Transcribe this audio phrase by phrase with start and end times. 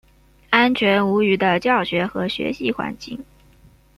[0.49, 3.23] 安全无虞的教学和学习环境